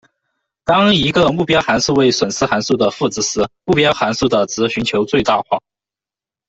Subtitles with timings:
[0.63, 5.61] 当一个目标函数为损失函数的负值时，目标函数的值寻求最大化。